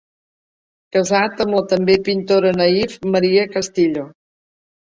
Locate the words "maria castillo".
3.19-4.11